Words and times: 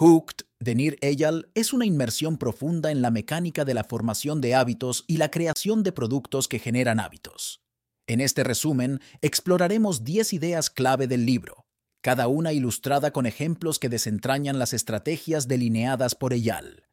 Hooked 0.00 0.46
de 0.60 0.76
Nir 0.76 0.96
Eyal 1.00 1.50
es 1.54 1.72
una 1.72 1.84
inmersión 1.84 2.38
profunda 2.38 2.92
en 2.92 3.02
la 3.02 3.10
mecánica 3.10 3.64
de 3.64 3.74
la 3.74 3.82
formación 3.82 4.40
de 4.40 4.54
hábitos 4.54 5.04
y 5.08 5.16
la 5.16 5.28
creación 5.28 5.82
de 5.82 5.90
productos 5.90 6.46
que 6.46 6.60
generan 6.60 7.00
hábitos. 7.00 7.64
En 8.06 8.20
este 8.20 8.44
resumen, 8.44 9.00
exploraremos 9.22 10.04
10 10.04 10.34
ideas 10.34 10.70
clave 10.70 11.08
del 11.08 11.26
libro, 11.26 11.66
cada 12.00 12.28
una 12.28 12.52
ilustrada 12.52 13.12
con 13.12 13.26
ejemplos 13.26 13.80
que 13.80 13.88
desentrañan 13.88 14.60
las 14.60 14.72
estrategias 14.72 15.48
delineadas 15.48 16.14
por 16.14 16.32
Eyal. 16.32 16.84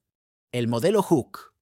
El 0.52 0.68
modelo 0.68 1.04
Hook. 1.04 1.54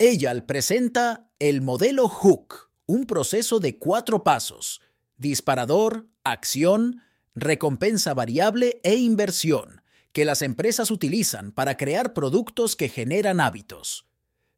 Eyal 0.00 0.44
presenta 0.44 1.30
el 1.38 1.62
modelo 1.62 2.08
Hook, 2.08 2.72
un 2.86 3.06
proceso 3.06 3.60
de 3.60 3.78
cuatro 3.78 4.24
pasos, 4.24 4.80
disparador, 5.16 6.08
acción, 6.24 7.00
recompensa 7.36 8.12
variable 8.12 8.80
e 8.82 8.96
inversión 8.96 9.79
que 10.12 10.24
las 10.24 10.42
empresas 10.42 10.90
utilizan 10.90 11.52
para 11.52 11.76
crear 11.76 12.12
productos 12.12 12.76
que 12.76 12.88
generan 12.88 13.40
hábitos. 13.40 14.06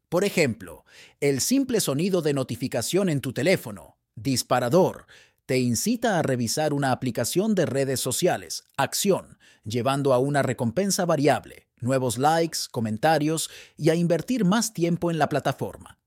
Por 0.08 0.24
ejemplo, 0.24 0.84
el 1.20 1.40
simple 1.40 1.80
sonido 1.80 2.22
de 2.22 2.34
notificación 2.34 3.08
en 3.08 3.20
tu 3.20 3.32
teléfono, 3.32 3.98
disparador, 4.14 5.06
te 5.46 5.58
incita 5.58 6.18
a 6.18 6.22
revisar 6.22 6.72
una 6.72 6.92
aplicación 6.92 7.54
de 7.54 7.66
redes 7.66 8.00
sociales, 8.00 8.64
acción, 8.76 9.38
llevando 9.64 10.12
a 10.12 10.18
una 10.18 10.42
recompensa 10.42 11.04
variable, 11.04 11.68
nuevos 11.80 12.18
likes, 12.18 12.60
comentarios 12.70 13.50
y 13.76 13.90
a 13.90 13.94
invertir 13.94 14.44
más 14.44 14.72
tiempo 14.72 15.10
en 15.10 15.18
la 15.18 15.28
plataforma. 15.28 15.98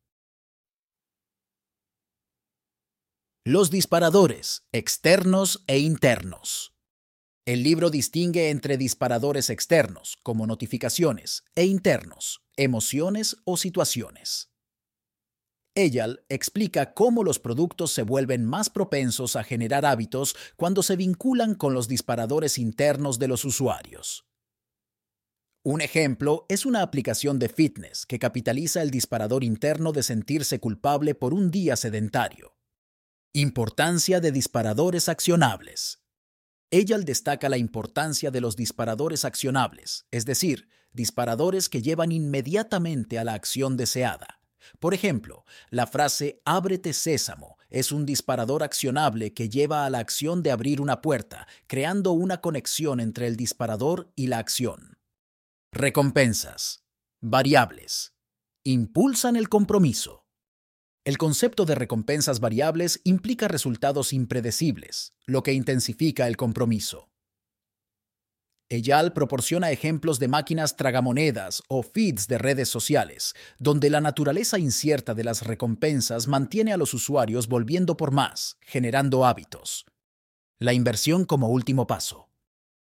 Los 3.43 3.69
disparadores, 3.69 4.65
externos 4.71 5.63
e 5.67 5.77
internos. 5.79 6.74
El 7.47 7.61
libro 7.61 7.91
distingue 7.91 8.49
entre 8.49 8.75
disparadores 8.75 9.51
externos, 9.51 10.17
como 10.23 10.47
notificaciones, 10.47 11.43
e 11.53 11.65
internos, 11.65 12.41
emociones 12.57 13.37
o 13.45 13.55
situaciones. 13.55 14.51
Eyal 15.75 16.25
explica 16.27 16.95
cómo 16.95 17.23
los 17.23 17.37
productos 17.37 17.91
se 17.91 18.01
vuelven 18.01 18.45
más 18.45 18.71
propensos 18.71 19.35
a 19.35 19.43
generar 19.43 19.85
hábitos 19.85 20.35
cuando 20.55 20.81
se 20.81 20.95
vinculan 20.95 21.53
con 21.53 21.75
los 21.75 21.87
disparadores 21.87 22.57
internos 22.57 23.19
de 23.19 23.27
los 23.27 23.45
usuarios. 23.45 24.25
Un 25.63 25.81
ejemplo 25.81 26.47
es 26.49 26.65
una 26.65 26.81
aplicación 26.81 27.37
de 27.37 27.49
fitness 27.49 28.07
que 28.07 28.17
capitaliza 28.17 28.81
el 28.81 28.89
disparador 28.89 29.43
interno 29.43 29.91
de 29.91 30.01
sentirse 30.01 30.59
culpable 30.59 31.13
por 31.13 31.33
un 31.33 31.51
día 31.51 31.75
sedentario. 31.75 32.55
Importancia 33.33 34.19
de 34.19 34.31
disparadores 34.31 35.09
accionables. 35.09 36.04
Ella 36.77 36.97
destaca 36.97 37.47
la 37.47 37.55
importancia 37.55 38.31
de 38.31 38.41
los 38.41 38.57
disparadores 38.57 39.23
accionables, 39.23 40.05
es 40.11 40.25
decir, 40.25 40.67
disparadores 40.91 41.69
que 41.69 41.81
llevan 41.81 42.11
inmediatamente 42.11 43.17
a 43.17 43.23
la 43.23 43.33
acción 43.33 43.77
deseada. 43.77 44.41
Por 44.81 44.93
ejemplo, 44.93 45.45
la 45.69 45.87
frase 45.87 46.41
Ábrete 46.43 46.91
sésamo 46.91 47.57
es 47.69 47.93
un 47.93 48.05
disparador 48.05 48.61
accionable 48.61 49.33
que 49.33 49.47
lleva 49.47 49.85
a 49.85 49.89
la 49.89 49.99
acción 49.99 50.43
de 50.43 50.51
abrir 50.51 50.81
una 50.81 51.01
puerta, 51.01 51.47
creando 51.67 52.11
una 52.11 52.41
conexión 52.41 52.99
entre 52.99 53.27
el 53.27 53.37
disparador 53.37 54.11
y 54.13 54.27
la 54.27 54.39
acción. 54.39 54.97
Recompensas. 55.71 56.83
Variables. 57.21 58.13
Impulsan 58.65 59.37
el 59.37 59.47
compromiso. 59.47 60.24
El 61.05 61.19
concepto 61.19 61.65
de 61.65 61.75
recompensas 61.75 62.39
variables 62.39 62.99
implica 63.03 63.47
resultados 63.47 64.11
impredecibles, 64.11 65.13
lo 65.27 65.43
que 65.43 65.53
intensifica 65.53 66.27
el 66.27 66.35
compromiso. 66.35 67.11
Eyal 68.69 69.13
proporciona 69.13 69.69
ejemplos 69.69 70.17
de 70.17 70.27
máquinas 70.27 70.75
tragamonedas 70.75 71.61
o 71.67 71.83
feeds 71.83 72.27
de 72.27 72.39
redes 72.39 72.69
sociales, 72.69 73.35
donde 73.59 73.91
la 73.91 74.01
naturaleza 74.01 74.57
incierta 74.57 75.13
de 75.13 75.23
las 75.23 75.43
recompensas 75.43 76.27
mantiene 76.27 76.73
a 76.73 76.77
los 76.77 76.95
usuarios 76.95 77.47
volviendo 77.47 77.95
por 77.97 78.09
más, 78.09 78.57
generando 78.61 79.25
hábitos. 79.25 79.85
La 80.57 80.73
inversión 80.73 81.25
como 81.25 81.49
último 81.49 81.85
paso. 81.85 82.29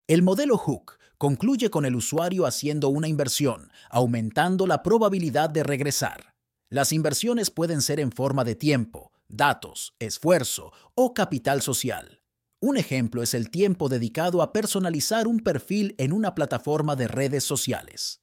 El 0.08 0.24
modelo 0.24 0.58
Hook 0.58 0.98
concluye 1.19 1.69
con 1.69 1.86
el 1.86 1.96
usuario 1.96 2.48
haciendo 2.48 2.90
una 2.90 3.08
inversión, 3.08 3.72
aumentando 3.92 4.66
la 4.66 4.81
probabilidad 4.81 5.52
de 5.52 5.62
regresar. 5.62 6.38
Las 6.72 6.94
inversiones 6.94 7.50
pueden 7.50 7.81
ser 7.81 8.00
en 8.00 8.12
forma 8.12 8.44
de 8.44 8.53
tiempo, 8.53 9.12
datos, 9.28 9.96
esfuerzo 9.97 10.72
o 10.94 11.16
capital 11.16 11.63
social. 11.63 12.22
Un 12.62 12.78
ejemplo 12.78 13.24
es 13.24 13.34
el 13.34 13.50
tiempo 13.50 13.90
dedicado 13.90 14.44
a 14.44 14.53
personalizar 14.53 15.28
un 15.28 15.40
perfil 15.40 15.96
en 15.97 16.13
una 16.13 16.35
plataforma 16.35 16.96
de 16.96 17.07
redes 17.07 17.44
sociales. 17.44 18.22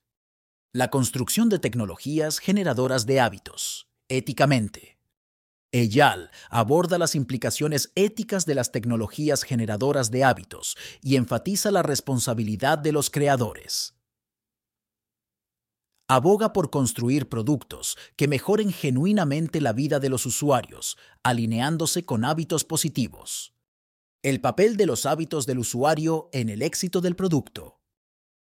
La 0.72 0.90
construcción 0.90 1.48
de 1.48 1.58
tecnologías 1.58 2.38
generadoras 2.38 3.04
de 3.04 3.18
hábitos, 3.18 3.88
éticamente. 4.08 5.00
Eyal 5.72 6.30
aborda 6.48 6.98
las 6.98 7.16
implicaciones 7.16 7.90
éticas 7.96 8.46
de 8.46 8.54
las 8.54 8.70
tecnologías 8.70 9.42
generadoras 9.42 10.12
de 10.12 10.22
hábitos 10.22 10.76
y 11.02 11.16
enfatiza 11.16 11.72
la 11.72 11.82
responsabilidad 11.82 12.78
de 12.78 12.92
los 12.92 13.10
creadores 13.10 13.95
aboga 16.08 16.52
por 16.52 16.70
construir 16.70 17.28
productos 17.28 17.96
que 18.16 18.28
mejoren 18.28 18.72
genuinamente 18.72 19.60
la 19.60 19.72
vida 19.72 19.98
de 19.98 20.08
los 20.08 20.26
usuarios, 20.26 20.96
alineándose 21.22 22.04
con 22.04 22.24
hábitos 22.24 22.64
positivos. 22.64 23.54
El 24.22 24.40
papel 24.40 24.76
de 24.76 24.86
los 24.86 25.06
hábitos 25.06 25.46
del 25.46 25.58
usuario 25.58 26.28
en 26.32 26.48
el 26.48 26.62
éxito 26.62 27.00
del 27.00 27.16
producto. 27.16 27.80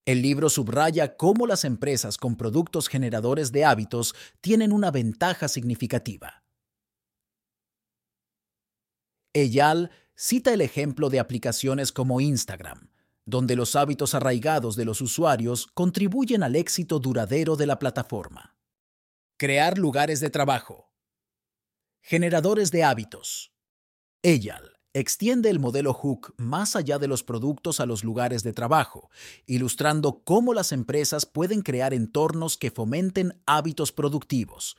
El 0.05 0.21
libro 0.21 0.49
subraya 0.49 1.17
cómo 1.17 1.47
las 1.47 1.65
empresas 1.65 2.17
con 2.17 2.37
productos 2.37 2.87
generadores 2.87 3.51
de 3.51 3.65
hábitos 3.65 4.15
tienen 4.39 4.71
una 4.71 4.89
ventaja 4.89 5.47
significativa. 5.47 6.43
Eyal 9.33 9.91
cita 10.15 10.53
el 10.53 10.61
ejemplo 10.61 11.09
de 11.09 11.19
aplicaciones 11.19 11.91
como 11.91 12.21
Instagram, 12.21 12.89
donde 13.27 13.57
los 13.57 13.75
hábitos 13.75 14.15
arraigados 14.15 14.77
de 14.77 14.85
los 14.85 15.01
usuarios 15.01 15.67
contribuyen 15.73 16.43
al 16.43 16.55
éxito 16.55 16.97
duradero 16.97 17.57
de 17.57 17.67
la 17.67 17.77
plataforma. 17.77 18.55
Crear 19.37 19.77
lugares 19.77 20.21
de 20.21 20.29
trabajo. 20.29 20.93
Generadores 22.01 22.71
de 22.71 22.85
hábitos. 22.85 23.51
Eyal 24.23 24.77
extiende 24.93 25.49
el 25.49 25.59
modelo 25.59 25.93
Hook 25.93 26.33
más 26.37 26.77
allá 26.77 26.99
de 26.99 27.07
los 27.09 27.21
productos 27.21 27.81
a 27.81 27.85
los 27.85 28.05
lugares 28.05 28.43
de 28.43 28.53
trabajo, 28.53 29.11
ilustrando 29.45 30.23
cómo 30.23 30.53
las 30.53 30.71
empresas 30.71 31.25
pueden 31.25 31.61
crear 31.61 31.93
entornos 31.93 32.57
que 32.57 32.71
fomenten 32.71 33.39
hábitos 33.45 33.91
productivos, 33.91 34.77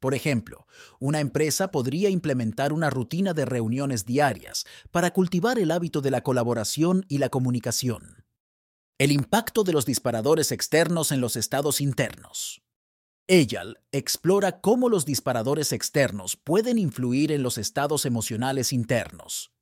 por 0.00 0.14
ejemplo, 0.14 0.66
una 0.98 1.20
empresa 1.20 1.70
podría 1.70 2.08
implementar 2.08 2.72
una 2.72 2.88
rutina 2.88 3.34
de 3.34 3.44
reuniones 3.44 4.06
diarias 4.06 4.64
para 4.90 5.12
cultivar 5.12 5.58
el 5.58 5.70
hábito 5.70 6.00
de 6.00 6.10
la 6.10 6.22
colaboración 6.22 7.04
y 7.08 7.18
la 7.18 7.28
comunicación. 7.28 8.24
El 8.98 9.12
impacto 9.12 9.62
de 9.62 9.74
los 9.74 9.84
disparadores 9.84 10.52
externos 10.52 11.12
en 11.12 11.20
los 11.20 11.36
estados 11.36 11.80
internos. 11.80 12.62
Eyal 13.28 13.78
explora 13.92 14.60
cómo 14.60 14.88
los 14.88 15.04
disparadores 15.04 15.72
externos 15.72 16.36
pueden 16.36 16.78
influir 16.78 17.30
en 17.30 17.42
los 17.42 17.58
estados 17.58 18.04
emocionales 18.06 18.72
internos. 18.72 19.52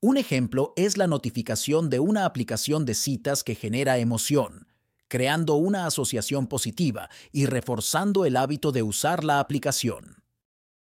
Un 0.00 0.18
ejemplo 0.18 0.74
es 0.76 0.98
la 0.98 1.06
notificación 1.06 1.88
de 1.88 2.00
una 2.00 2.26
aplicación 2.26 2.84
de 2.84 2.94
citas 2.94 3.42
que 3.42 3.54
genera 3.54 3.98
emoción, 3.98 4.65
creando 5.08 5.54
una 5.54 5.86
asociación 5.86 6.46
positiva 6.46 7.08
y 7.32 7.46
reforzando 7.46 8.24
el 8.24 8.36
hábito 8.36 8.72
de 8.72 8.82
usar 8.82 9.24
la 9.24 9.40
aplicación. 9.40 10.22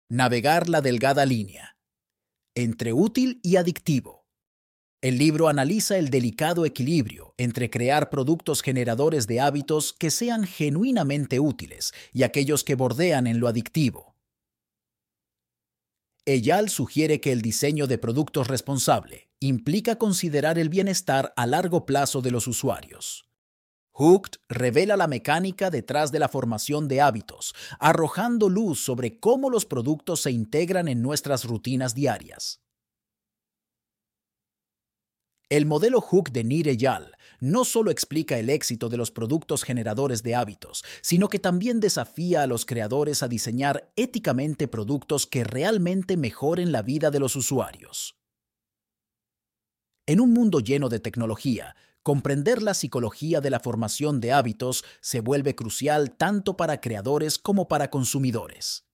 Navegar 0.08 0.68
la 0.68 0.80
delgada 0.80 1.26
línea. 1.26 1.76
Entre 2.54 2.92
útil 2.92 3.40
y 3.42 3.56
adictivo. 3.56 4.26
El 5.00 5.16
libro 5.18 5.48
analiza 5.48 5.96
el 5.96 6.10
delicado 6.10 6.66
equilibrio 6.66 7.34
entre 7.36 7.70
crear 7.70 8.10
productos 8.10 8.62
generadores 8.62 9.28
de 9.28 9.40
hábitos 9.40 9.92
que 9.92 10.10
sean 10.10 10.44
genuinamente 10.44 11.38
útiles 11.38 11.92
y 12.12 12.24
aquellos 12.24 12.64
que 12.64 12.74
bordean 12.74 13.28
en 13.28 13.38
lo 13.38 13.46
adictivo. 13.46 14.16
Eyal 16.24 16.68
sugiere 16.68 17.20
que 17.20 17.32
el 17.32 17.42
diseño 17.42 17.86
de 17.86 17.96
productos 17.96 18.48
responsable 18.48 19.30
implica 19.40 19.96
considerar 19.96 20.58
el 20.58 20.68
bienestar 20.68 21.32
a 21.36 21.46
largo 21.46 21.86
plazo 21.86 22.20
de 22.20 22.32
los 22.32 22.48
usuarios. 22.48 23.27
Hooked 23.98 24.38
revela 24.48 24.96
la 24.96 25.08
mecánica 25.08 25.70
detrás 25.70 26.12
de 26.12 26.20
la 26.20 26.28
formación 26.28 26.86
de 26.86 27.00
hábitos, 27.00 27.52
arrojando 27.80 28.48
luz 28.48 28.78
sobre 28.78 29.18
cómo 29.18 29.50
los 29.50 29.66
productos 29.66 30.20
se 30.20 30.30
integran 30.30 30.86
en 30.86 31.02
nuestras 31.02 31.44
rutinas 31.44 31.96
diarias. 31.96 32.60
El 35.50 35.66
modelo 35.66 36.00
Hook 36.00 36.30
de 36.30 36.44
Nir 36.44 36.68
Eyal 36.68 37.16
no 37.40 37.64
solo 37.64 37.90
explica 37.90 38.38
el 38.38 38.50
éxito 38.50 38.88
de 38.88 38.98
los 38.98 39.10
productos 39.10 39.64
generadores 39.64 40.22
de 40.22 40.36
hábitos, 40.36 40.84
sino 41.00 41.28
que 41.28 41.40
también 41.40 41.80
desafía 41.80 42.42
a 42.42 42.46
los 42.46 42.66
creadores 42.66 43.24
a 43.24 43.28
diseñar 43.28 43.90
éticamente 43.96 44.68
productos 44.68 45.26
que 45.26 45.42
realmente 45.42 46.16
mejoren 46.16 46.70
la 46.70 46.82
vida 46.82 47.10
de 47.10 47.18
los 47.18 47.34
usuarios. 47.34 48.16
En 50.06 50.20
un 50.20 50.32
mundo 50.32 50.60
lleno 50.60 50.88
de 50.88 51.00
tecnología, 51.00 51.74
comprender 52.08 52.62
la 52.62 52.72
psicología 52.72 53.42
de 53.42 53.50
la 53.50 53.60
formación 53.60 54.18
de 54.18 54.32
hábitos 54.32 54.82
se 55.02 55.20
vuelve 55.20 55.54
crucial 55.54 56.12
tanto 56.16 56.56
para 56.56 56.80
creadores 56.80 57.36
como 57.38 57.68
para 57.68 57.90
consumidores. 57.90 58.87